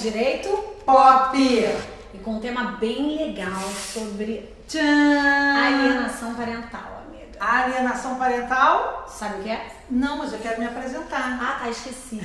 [0.00, 0.48] Direito
[0.86, 1.36] Pop!
[1.36, 4.80] e com um tema bem legal sobre Tchan!
[4.82, 7.36] alienação parental, amiga.
[7.38, 9.06] Alienação parental?
[9.06, 9.70] Sabe o que é?
[9.90, 11.38] Não, mas eu quero me apresentar.
[11.38, 12.22] Ah, tá, esqueci.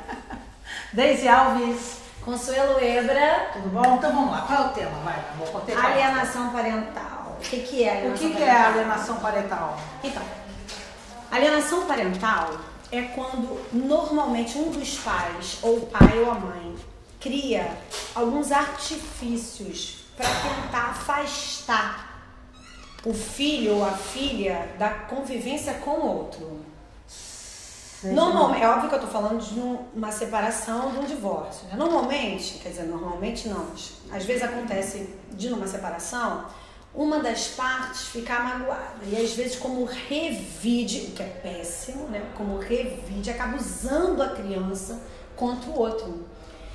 [0.94, 3.96] Deise Alves, Consuelo Ebra, tudo bom?
[3.96, 4.98] Então vamos lá, qual é o tema?
[5.04, 5.72] Vai, você.
[5.72, 7.36] alienação parental.
[7.38, 9.78] O que, que é O que, que é alienação parental?
[10.02, 10.22] Então,
[11.30, 12.50] alienação parental
[12.90, 16.74] é quando normalmente um dos pais, ou o pai ou a mãe,
[17.20, 17.76] cria
[18.14, 22.08] alguns artifícios para tentar afastar
[23.04, 26.60] o filho ou a filha da convivência com o outro.
[28.04, 31.66] Normalmente, é óbvio que eu tô falando de um- uma separação, de um divórcio.
[31.66, 31.74] né?
[31.76, 33.66] Normalmente, quer dizer, normalmente não,
[34.12, 36.44] às vezes acontece de numa separação,
[36.94, 39.04] uma das partes ficar magoada.
[39.04, 42.22] E às vezes, como revide, o que é péssimo, né?
[42.36, 45.00] Como revide, acaba usando a criança
[45.36, 46.26] contra o outro.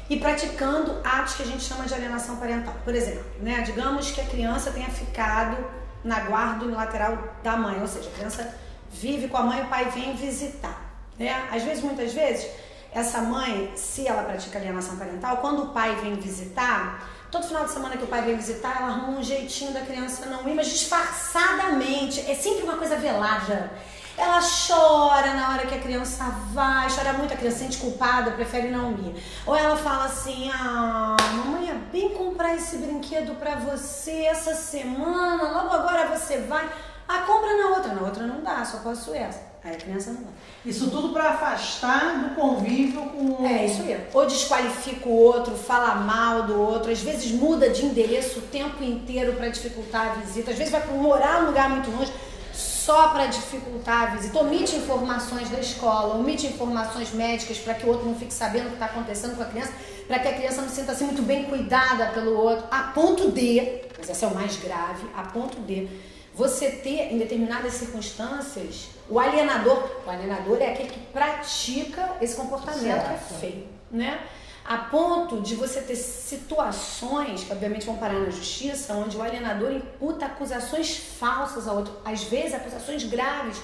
[0.10, 2.76] E praticando atos que a gente chama de alienação parental.
[2.84, 3.62] Por exemplo, né?
[3.62, 5.58] Digamos que a criança tenha ficado
[6.04, 8.56] na guarda unilateral da mãe, ou seja, a criança
[8.92, 10.94] vive com a mãe e o pai vem visitar.
[11.18, 11.48] Né?
[11.52, 12.50] Às vezes, muitas vezes,
[12.94, 17.72] essa mãe, se ela pratica alienação parental, quando o pai vem visitar, todo final de
[17.72, 20.68] semana que o pai vem visitar, ela arruma um jeitinho da criança não ir, mas
[20.68, 22.20] disfarçadamente.
[22.30, 23.72] É sempre uma coisa velada.
[24.16, 28.30] Ela chora na hora que a criança vai, chora muito, a criança se sente culpada,
[28.32, 29.16] prefere não ir.
[29.44, 35.52] Ou ela fala assim: Ah, mamãe ia bem comprar esse brinquedo pra você essa semana,
[35.52, 36.70] logo agora você vai.
[37.08, 37.94] Ah, compra na outra.
[37.96, 39.53] Na outra não dá, só posso essa.
[39.64, 40.34] Aí a criança não vai.
[40.66, 43.98] Isso tudo para afastar do convívio com É isso aí.
[44.14, 48.84] Ou desqualifica o outro, fala mal do outro, às vezes muda de endereço o tempo
[48.84, 52.12] inteiro para dificultar a visita, às vezes vai para morar num lugar muito longe
[52.52, 57.90] só para dificultar a visita, omite informações da escola, omite informações médicas para que o
[57.90, 59.72] outro não fique sabendo o que está acontecendo com a criança,
[60.06, 63.32] para que a criança não se sinta assim muito bem cuidada pelo outro, a ponto
[63.32, 65.88] de, mas esse é o mais grave, a ponto de
[66.36, 72.82] você ter em determinadas circunstâncias o alienador, o alienador é aquele que pratica esse comportamento
[72.82, 73.40] que é Certo.
[73.40, 74.20] feio, né?
[74.66, 79.72] A ponto de você ter situações que obviamente vão parar na justiça, onde o alienador
[79.74, 83.58] imputa acusações falsas ao outro, às vezes acusações graves.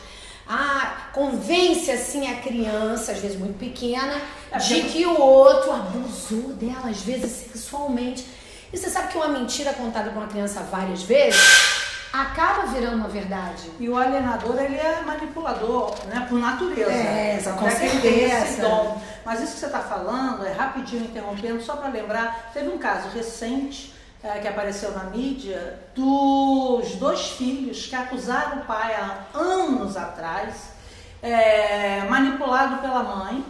[0.46, 4.20] Ah, convence assim a criança, às vezes muito pequena,
[4.52, 8.26] É, de que o outro abusou dela, às vezes sexualmente.
[8.74, 11.40] E você sabe que uma mentira contada por uma criança várias vezes
[12.12, 13.70] acaba virando uma verdade.
[13.80, 16.26] E o alienador, ele é manipulador, né?
[16.28, 16.92] Por natureza.
[16.92, 18.62] É, Então, com é tem esse certeza.
[18.62, 19.02] dom.
[19.26, 23.10] Mas isso que você está falando, é rapidinho interrompendo, só para lembrar, teve um caso
[23.10, 23.94] recente
[24.24, 30.72] eh, que apareceu na mídia dos dois filhos que acusaram o pai há anos atrás,
[31.22, 33.46] eh, manipulado pela mãe,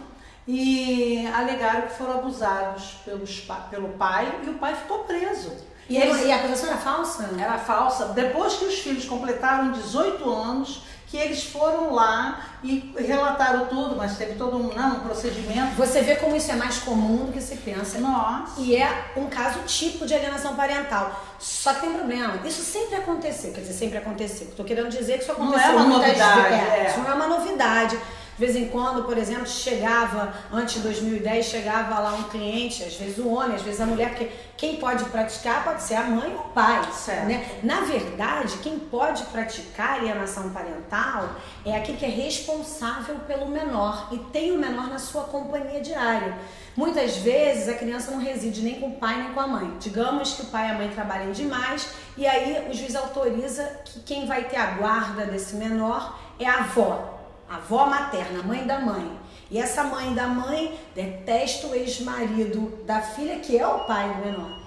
[0.46, 3.40] e alegaram que foram abusados pelos,
[3.70, 5.52] pelo pai e o pai ficou preso.
[5.90, 7.30] E, ele- e a acusação era falsa?
[7.38, 8.06] Era falsa.
[8.06, 14.16] Depois que os filhos completaram 18 anos, que eles foram lá e relataram tudo, mas
[14.16, 15.74] teve todo um, não, um procedimento.
[15.76, 17.98] Você vê como isso é mais comum do que se pensa.
[17.98, 18.60] Nossa.
[18.60, 21.20] E é um caso tipo de alienação parental.
[21.40, 22.38] Só que tem um problema.
[22.44, 23.52] Isso sempre aconteceu.
[23.52, 24.46] Quer dizer, sempre aconteceu.
[24.46, 26.68] Estou querendo dizer que isso Não aconteceu é uma novidade, vezes.
[26.68, 26.86] é.
[26.90, 27.98] Isso não é uma novidade.
[28.40, 32.94] De vez em quando, por exemplo, chegava, antes de 2010, chegava lá um cliente, às
[32.94, 36.32] vezes o homem, às vezes a mulher, porque quem pode praticar pode ser a mãe
[36.32, 36.90] ou o pai.
[36.90, 37.26] Certo.
[37.26, 37.46] Né?
[37.62, 41.32] Na verdade, quem pode praticar alienação parental
[41.66, 46.34] é aquele que é responsável pelo menor e tem o menor na sua companhia diária.
[46.74, 49.76] Muitas vezes a criança não reside nem com o pai nem com a mãe.
[49.78, 54.00] Digamos que o pai e a mãe trabalhem demais e aí o juiz autoriza que
[54.00, 57.19] quem vai ter a guarda desse menor é a avó,
[57.50, 59.18] avó materna, a mãe da mãe.
[59.50, 64.24] E essa mãe da mãe detesta o ex-marido da filha, que é o pai do
[64.24, 64.60] menor.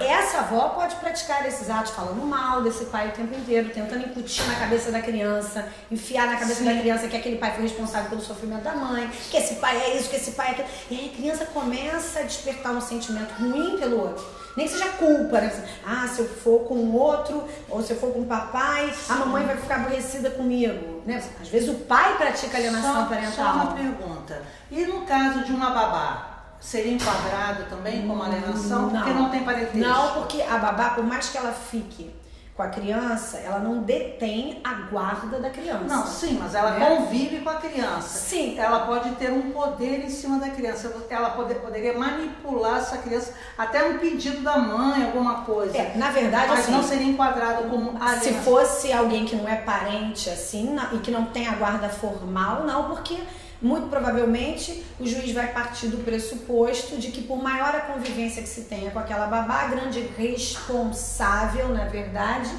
[0.00, 4.06] E essa avó pode praticar esses atos falando mal desse pai o tempo inteiro, tentando
[4.06, 6.64] incutir na cabeça da criança, enfiar na cabeça Sim.
[6.64, 9.96] da criança que aquele pai foi responsável pelo sofrimento da mãe, que esse pai é
[9.96, 10.68] isso, que esse pai é aquilo.
[10.90, 14.24] E aí a criança começa a despertar um sentimento ruim pelo outro.
[14.58, 15.52] Nem que seja culpa, né?
[15.86, 19.46] Ah, se eu for com outro, ou se eu for com o papai, a mamãe
[19.46, 21.00] vai ficar aborrecida comigo.
[21.06, 21.22] Né?
[21.40, 23.32] Às vezes o pai pratica alienação Só, parental.
[23.32, 24.42] só uma pergunta.
[24.68, 28.90] E no caso de uma babá, seria enquadrado também como alienação?
[28.90, 29.78] Porque não tem parentesco.
[29.78, 32.12] Não, porque a babá, por mais que ela fique
[32.58, 35.84] com a criança, ela não detém a guarda da criança.
[35.84, 36.84] Não, sim, mas ela Né?
[36.88, 38.18] convive com a criança.
[38.18, 38.58] Sim.
[38.58, 40.92] Ela pode ter um poder em cima da criança.
[41.08, 45.78] Ela poder, poderia manipular essa criança até um pedido da mãe, alguma coisa.
[45.78, 48.42] É, na verdade, mas assim, não seria enquadrado como se alienação.
[48.42, 52.88] fosse alguém que não é parente, assim, e que não tem a guarda formal, não,
[52.88, 53.16] porque
[53.60, 58.48] muito provavelmente o juiz vai partir do pressuposto de que por maior a convivência que
[58.48, 62.50] se tenha com aquela babá, a grande responsável, na verdade,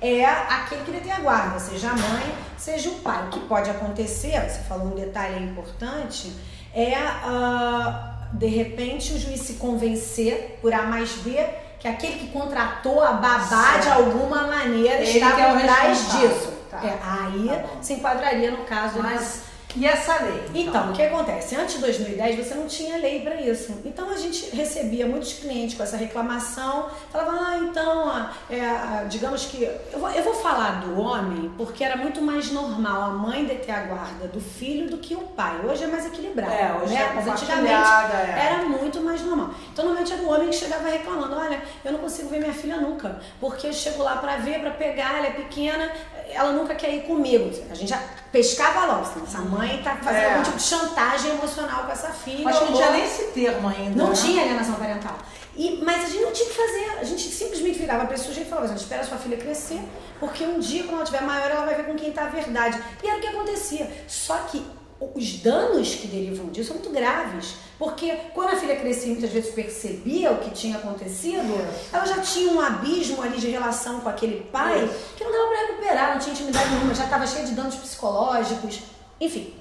[0.00, 3.26] é aquele que detém a guarda, seja a mãe, seja o pai.
[3.26, 6.32] O que pode acontecer, você falou um detalhe importante,
[6.74, 11.44] é uh, de repente o juiz se convencer por A mais B
[11.78, 13.82] que aquele que contratou a babá certo.
[13.82, 16.52] de alguma maneira Ele está é por trás disso.
[16.68, 16.80] Tá.
[16.84, 19.00] É, aí tá se enquadraria no caso.
[19.00, 19.42] Mas
[19.76, 20.42] e essa lei?
[20.54, 20.62] Então?
[20.68, 21.54] então, o que acontece?
[21.54, 23.80] Antes de 2010 você não tinha lei para isso.
[23.84, 29.62] Então a gente recebia muitos clientes com essa reclamação, falava, ah, então, é, digamos que.
[29.62, 33.74] Eu vou, eu vou falar do homem porque era muito mais normal a mãe deter
[33.74, 35.60] a guarda do filho do que o pai.
[35.64, 36.52] Hoje é mais equilibrado.
[36.52, 37.02] É, hoje né?
[37.02, 38.46] é Mas antigamente é.
[38.46, 39.50] era muito mais normal.
[39.72, 42.78] Então normalmente era o homem que chegava reclamando, olha, eu não consigo ver minha filha
[42.78, 45.90] nunca, porque eu chego lá para ver, para pegar, ela é pequena,
[46.30, 47.50] ela nunca quer ir comigo.
[47.70, 50.30] A gente já pescava logo, assim, essa mãe tá fazendo é.
[50.32, 52.48] algum tipo de chantagem emocional com essa filha.
[52.48, 53.96] Acho que não tinha nem esse termo ainda.
[53.96, 54.14] Não né?
[54.14, 55.18] tinha alienação parental.
[55.56, 58.46] E, mas a gente não tinha que fazer, a gente simplesmente virava para esse sujeito
[58.46, 59.80] e falava, espera a sua filha crescer,
[60.20, 62.80] porque um dia, quando ela tiver maior, ela vai ver com quem tá a verdade.
[63.02, 63.90] E era o que acontecia.
[64.06, 64.64] Só que
[65.00, 67.54] os danos que derivam disso são muito graves.
[67.78, 71.54] Porque quando a filha crescia e muitas vezes percebia o que tinha acontecido,
[71.92, 75.66] ela já tinha um abismo ali de relação com aquele pai que não dava para
[75.66, 78.80] recuperar, não tinha intimidade nenhuma, já estava cheia de danos psicológicos.
[79.20, 79.52] Enfim,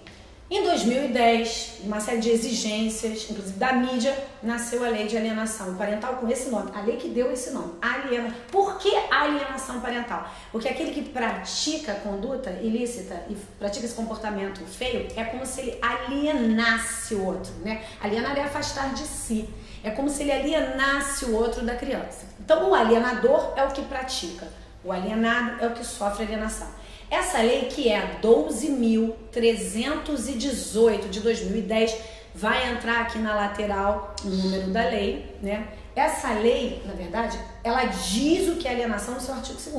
[0.50, 6.16] em 2010, uma série de exigências, inclusive da mídia, nasceu a lei de alienação parental
[6.16, 8.34] com esse nome, a lei que deu esse nome, aliena.
[8.50, 10.26] Por que alienação parental?
[10.50, 15.80] Porque aquele que pratica conduta ilícita e pratica esse comportamento feio é como se ele
[15.82, 17.84] alienasse o outro, né?
[18.00, 19.50] Alienar é afastar de si.
[19.84, 22.26] É como se ele alienasse o outro da criança.
[22.40, 24.48] Então, o alienador é o que pratica,
[24.82, 26.77] o alienado é o que sofre alienação.
[27.10, 31.98] Essa lei, que é 12.318 de 2010,
[32.36, 35.70] vai entrar aqui na lateral o número da lei, né?
[35.96, 39.76] Essa lei, na verdade, ela diz o que é alienação no seu artigo 2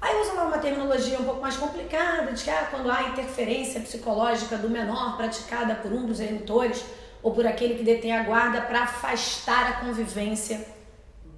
[0.00, 4.56] Aí usa uma terminologia um pouco mais complicada, de que ah, quando há interferência psicológica
[4.56, 6.84] do menor praticada por um dos genitores
[7.22, 10.66] ou por aquele que detém a guarda para afastar a convivência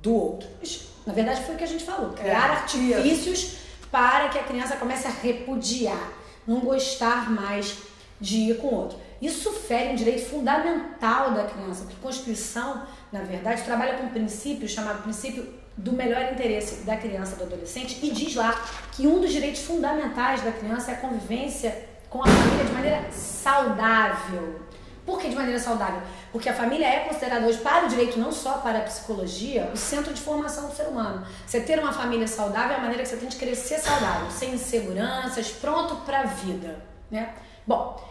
[0.03, 0.49] do outro.
[1.07, 4.77] na verdade, foi o que a gente falou: criar é, artifícios para que a criança
[4.77, 6.13] comece a repudiar,
[6.47, 7.79] não gostar mais
[8.21, 8.99] de ir com outro.
[9.21, 14.11] Isso fere um direito fundamental da criança, porque a Constituição, na verdade, trabalha com um
[14.11, 19.07] princípio chamado princípio do melhor interesse da criança e do adolescente e diz lá que
[19.07, 24.61] um dos direitos fundamentais da criança é a convivência com a família de maneira saudável.
[25.07, 26.03] Por que de maneira saudável?
[26.33, 29.77] Porque a família é considerada hoje, para o direito, não só para a psicologia, o
[29.77, 31.25] centro de formação do ser humano.
[31.47, 34.55] Você ter uma família saudável é a maneira que você tem de crescer saudável, sem
[34.55, 36.85] inseguranças, pronto para a vida.
[37.09, 37.33] Né?
[37.65, 38.03] Bom,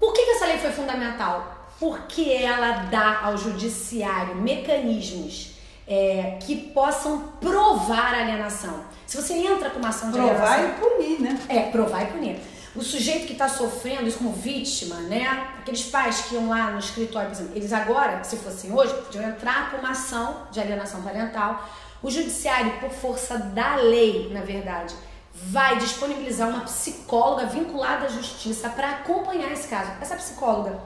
[0.00, 1.68] por que, que essa lei foi fundamental?
[1.78, 8.84] Porque ela dá ao judiciário mecanismos é, que possam provar a alienação.
[9.06, 10.74] Se você entra com uma ação de provar alienação...
[10.76, 11.40] Provar e punir, né?
[11.50, 12.40] É, provar e punir
[12.78, 15.26] o sujeito que está sofrendo isso como vítima, né?
[15.58, 19.28] Aqueles pais que iam lá no escritório, por exemplo, eles agora, se fossem hoje, podiam
[19.28, 21.68] entrar com uma ação de alienação parental.
[22.00, 24.94] O judiciário, por força da lei, na verdade,
[25.34, 29.90] vai disponibilizar uma psicóloga vinculada à justiça para acompanhar esse caso.
[30.00, 30.78] Essa psicóloga,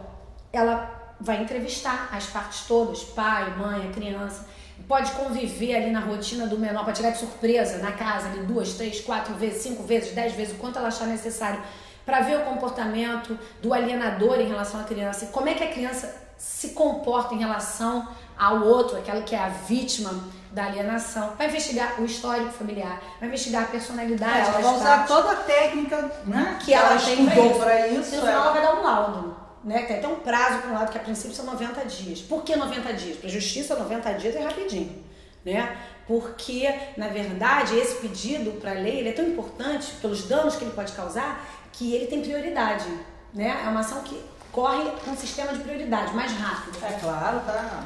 [0.51, 4.47] ela vai entrevistar as partes todas, pai, mãe, a criança
[4.89, 8.75] pode conviver ali na rotina do menor, para tirar de surpresa na casa ali duas,
[8.75, 11.63] três, quatro vezes, cinco vezes, dez vezes, o quanto ela achar necessário,
[12.05, 15.71] para ver o comportamento do alienador em relação à criança e como é que a
[15.71, 20.13] criança se comporta em relação ao outro, aquela que é a vítima
[20.51, 24.39] da alienação, vai investigar o histórico familiar, vai investigar a personalidade.
[24.39, 28.01] É, ela vai usar toda a técnica né, que, ela, ela tem para isso.
[28.01, 28.15] isso.
[28.15, 29.83] E no final ela vai dar um laudo né?
[29.83, 32.21] Tem até um prazo para um lado que a princípio são 90 dias.
[32.21, 33.17] Por que 90 dias?
[33.17, 35.05] Para a justiça, 90 dias é rapidinho,
[35.45, 35.77] né?
[36.07, 40.65] Porque, na verdade, esse pedido para a lei ele é tão importante pelos danos que
[40.65, 42.87] ele pode causar que ele tem prioridade,
[43.33, 43.63] né?
[43.65, 46.79] É uma ação que corre um sistema de prioridade mais rápido.
[46.85, 47.85] É claro, tá.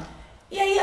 [0.51, 0.77] E aí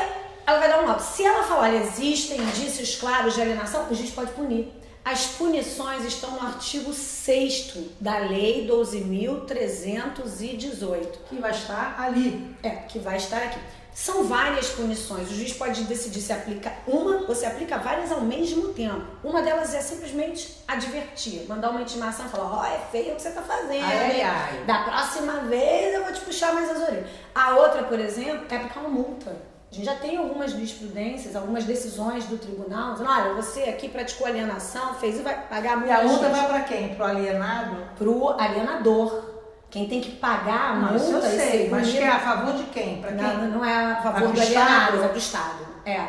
[0.47, 1.03] ela vai dar um laudo.
[1.03, 4.73] Se ela falar, olha, existem indícios claros de alienação, o juiz pode punir.
[5.05, 11.09] As punições estão no artigo 6 da Lei 12.318.
[11.29, 12.57] Que vai estar ali.
[12.63, 13.61] É, que vai estar aqui.
[13.93, 15.31] São várias punições.
[15.31, 19.05] O juiz pode decidir se aplica uma ou se aplica várias ao mesmo tempo.
[19.23, 23.17] Uma delas é simplesmente advertir, mandar uma intimação e falar: Ó, oh, é feio o
[23.17, 23.85] que você está fazendo.
[23.85, 24.65] Ai, ai.
[24.65, 27.11] Da próxima vez eu vou te puxar mais as orelhas.
[27.35, 29.54] A outra, por exemplo, é aplicar uma multa.
[29.75, 34.29] A gente já tem algumas jurisprudências, algumas decisões do tribunal, dizendo, olha, você aqui praticou
[34.29, 35.93] alienação, fez e vai pagar a multa.
[35.93, 36.95] E a multa vai para quem?
[36.95, 37.77] Para o alienado?
[37.99, 39.35] Para o alienador.
[39.71, 42.55] Quem tem que pagar a Não, multa isso eu sei, mas que é a favor
[42.55, 43.01] de quem?
[43.01, 43.17] Pra quem?
[43.21, 44.99] não, não é a favor do alienado, Estado?
[45.01, 45.59] vai pro Estado.
[45.85, 46.01] É,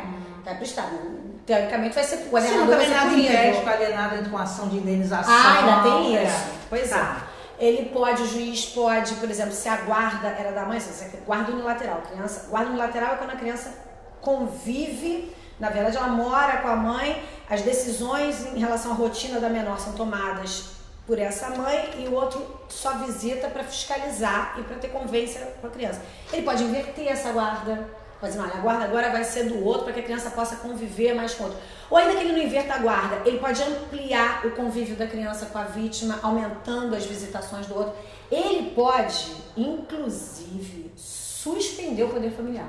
[0.44, 0.96] vai pro Estado.
[1.44, 4.14] Teoricamente vai ser o Sim, alienador não vai também ser nada impede que o alienado
[4.14, 5.34] entre com ação de indenização.
[5.34, 6.22] Ah, ainda tem é.
[6.24, 6.44] isso.
[6.70, 7.16] Pois Tá.
[7.22, 7.25] é.
[7.58, 11.52] Ele pode, o juiz pode, por exemplo, se a guarda era da mãe, se guarda
[11.52, 13.72] unilateral, criança, guarda unilateral é quando a criança
[14.20, 19.48] convive, na verdade ela mora com a mãe, as decisões em relação à rotina da
[19.48, 24.76] menor são tomadas por essa mãe e o outro só visita para fiscalizar e para
[24.76, 26.02] ter convivência com a criança.
[26.32, 27.88] Ele pode inverter essa guarda,
[28.26, 31.14] dizer, olha, a guarda agora vai ser do outro para que a criança possa conviver
[31.14, 31.62] mais com o outro.
[31.90, 35.46] Ou ainda que ele não inverta a guarda, ele pode ampliar o convívio da criança
[35.46, 37.94] com a vítima, aumentando as visitações do outro.
[38.30, 42.68] Ele pode, inclusive, suspender o poder familiar.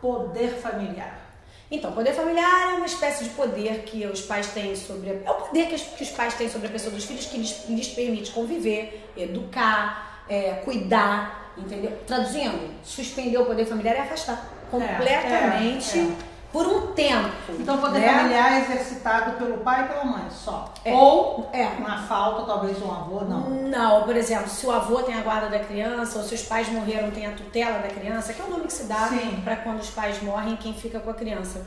[0.00, 1.28] Poder familiar.
[1.70, 5.10] Então, poder familiar é uma espécie de poder que os pais têm sobre.
[5.10, 7.26] A, é o poder que os, que os pais têm sobre a pessoa dos filhos
[7.26, 11.96] que lhes, lhes permite conviver, educar, é, cuidar, entendeu?
[12.06, 16.12] Traduzindo, suspender o poder familiar é afastar completamente é, é.
[16.52, 17.30] por um tempo.
[17.50, 18.08] Então, poder né?
[18.08, 20.72] familiar é exercitado pelo pai e pela mãe só.
[20.84, 20.92] É.
[20.94, 21.64] Ou, É.
[21.80, 23.50] na falta, talvez um avô, não.
[23.50, 26.68] Não, por exemplo, se o avô tem a guarda da criança ou se os pais
[26.68, 29.10] morreram tem a tutela da criança, que é o nome que se dá
[29.44, 31.66] para quando os pais morrem quem fica com a criança.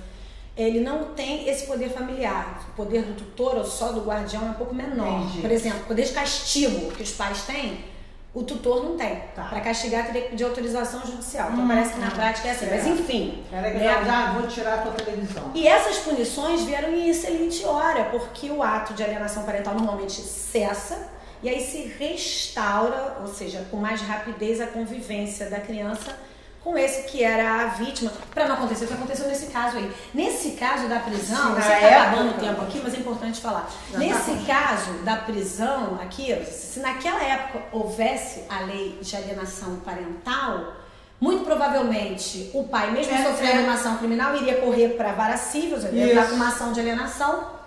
[0.55, 2.65] Ele não tem esse poder familiar.
[2.73, 5.21] O poder do tutor ou só do guardião é um pouco menor.
[5.21, 5.41] Entendi.
[5.41, 7.85] Por exemplo, poder de castigo que os pais têm,
[8.33, 9.23] o tutor não tem.
[9.35, 9.43] Tá.
[9.43, 11.51] Para castigar teria que pedir autorização judicial.
[11.51, 12.11] Então Hum, parece que na hum.
[12.11, 12.67] prática é assim.
[12.69, 12.89] Mas É.
[12.89, 13.43] enfim.
[13.51, 14.05] Era que né?
[14.05, 15.51] já vou tirar a tua televisão.
[15.53, 21.09] E essas punições vieram em excelente hora, porque o ato de alienação parental normalmente cessa
[21.43, 26.15] e aí se restaura, ou seja, com mais rapidez a convivência da criança
[26.63, 29.91] com esse que era a vítima, para não acontecer o que aconteceu nesse caso aí.
[30.13, 33.67] Nesse caso da prisão, Sim, você está acabando o tempo aqui, mas é importante falar.
[33.89, 39.15] Já tá nesse com- caso da prisão aqui, se naquela época houvesse a lei de
[39.15, 40.73] alienação parental,
[41.19, 43.63] muito provavelmente o pai, mesmo É, sofrendo é.
[43.63, 47.59] uma ação criminal, iria correr para vara civil, entrar com uma ação de alienação.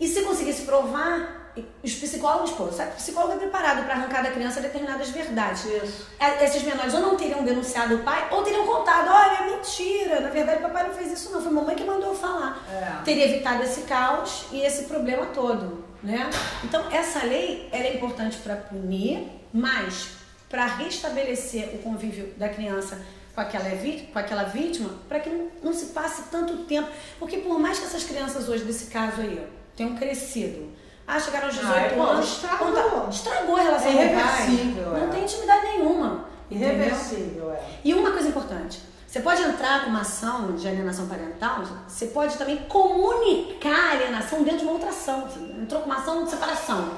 [0.00, 1.39] E se conseguisse provar,
[1.82, 5.64] os psicólogos, pô, sabe o psicólogo é preparado para arrancar da criança determinadas verdades.
[5.64, 6.06] Isso.
[6.18, 10.20] É, Esses menores ou não teriam denunciado o pai, ou teriam contado, olha, é mentira,
[10.20, 12.64] na verdade papai não fez isso não, foi a mamãe que mandou falar.
[12.70, 13.02] É.
[13.04, 16.30] Teria evitado esse caos e esse problema todo, né?
[16.62, 20.10] Então, essa lei, ela é importante para punir, mas
[20.48, 23.00] para restabelecer o convívio da criança
[23.34, 23.70] com aquela,
[24.12, 26.88] com aquela vítima, para que não, não se passe tanto tempo.
[27.18, 30.68] Porque por mais que essas crianças hoje, desse caso aí, tenham crescido,
[31.16, 32.72] ah, chegaram aos 18 Ah, é, anos, estragou.
[32.72, 34.46] tá- estragou a relação É com o pai.
[34.76, 35.06] Não é.
[35.08, 36.24] tem intimidade nenhuma.
[36.50, 37.60] Irreversível, é.
[37.84, 42.36] E uma coisa importante, você pode entrar com uma ação de alienação parental, você pode
[42.36, 45.22] também comunicar a alienação dentro de uma outra ação.
[45.28, 46.90] Você entrou com uma ação de separação.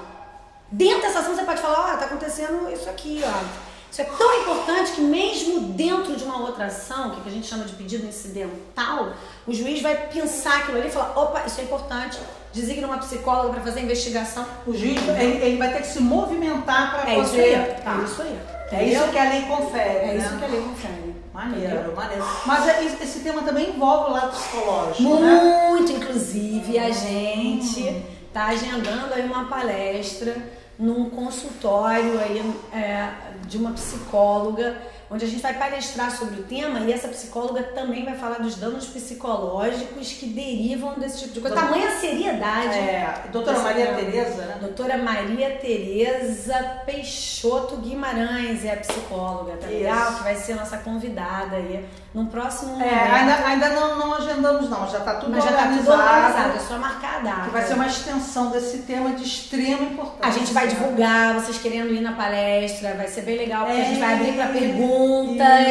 [0.71, 3.73] Dentro dessa ação você pode falar, ó, tá acontecendo isso aqui, ó.
[3.91, 7.65] Isso é tão importante que mesmo dentro de uma outra ação, que a gente chama
[7.65, 9.13] de pedido incidental,
[9.47, 12.19] o juiz vai pensar aquilo ali e falar, opa, isso é importante,
[12.53, 14.45] designa uma psicóloga para fazer a investigação.
[14.67, 17.25] O juiz ele, ele vai ter que se movimentar para É poder.
[17.25, 17.99] isso aí, Tá.
[18.01, 18.39] é isso aí.
[18.73, 19.89] É isso que a lei confere.
[19.99, 20.17] É né?
[20.17, 21.13] isso que a lei confere.
[21.35, 21.95] Maneiro, Entendeu?
[21.97, 22.25] maneiro.
[22.47, 25.69] Mas é- esse tema também envolve o lado psicológico, né?
[25.71, 30.37] Muito, inclusive, a gente está agendando aí uma palestra
[30.79, 32.43] num consultório aí,
[32.75, 33.09] é,
[33.47, 34.77] de uma psicóloga,
[35.13, 38.55] onde a gente vai palestrar sobre o tema e essa psicóloga também vai falar dos
[38.57, 41.57] danos psicológicos que derivam desse tipo de coisa.
[41.57, 42.79] Tamanha seriedade.
[42.79, 43.87] É, doutora Maria.
[43.95, 44.57] Tereza, né?
[44.61, 46.55] Doutora Maria Tereza
[46.87, 49.77] Peixoto Guimarães é a psicóloga, tá Isso.
[49.77, 50.15] legal?
[50.15, 53.13] Que vai ser nossa convidada aí num próximo É, momento.
[53.15, 55.85] ainda, ainda não, não agendamos não, já está tudo Mas já tá organizado.
[55.99, 57.41] tudo organizado, é só marcar a data.
[57.45, 60.27] Que vai ser uma extensão desse tema de extrema importância.
[60.27, 63.85] A gente vai divulgar, vocês querendo ir na palestra, vai ser bem legal, porque a
[63.85, 64.83] gente É, vai abrir para perguntas.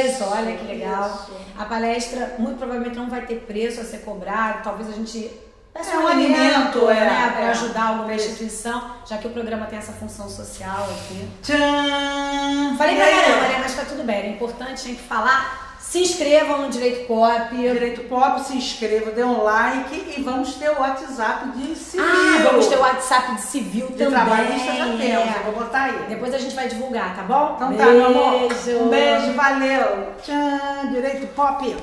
[0.05, 1.05] Isso, Olha que legal.
[1.05, 1.31] isso.
[1.57, 5.31] A palestra, muito provavelmente, não vai ter preço a ser cobrado, talvez a gente.
[5.73, 7.49] peça É um alimento, é, né, para é.
[7.49, 11.27] ajudar alguma instituição, já que o programa tem essa função social aqui.
[11.43, 12.75] Tchan!
[12.77, 13.59] Falei pra caramba, né?
[13.59, 14.17] Mas tá tudo bem.
[14.17, 15.70] Era importante, tinha que falar.
[15.91, 17.53] Se inscrevam no Direito Pop.
[17.53, 22.05] Direito Pop, se inscreva, dê um like e vamos ter o WhatsApp de civil.
[22.05, 24.13] Ah, vamos ter o WhatsApp de civil de também.
[24.13, 25.41] trabalhista já temos, é.
[25.43, 26.05] vou botar aí.
[26.07, 27.55] Depois a gente vai divulgar, tá bom?
[27.57, 28.47] Então tá, meu amor.
[28.47, 28.79] Beijo.
[28.79, 30.13] Um beijo, valeu.
[30.23, 31.75] Tchan, Direito Pop.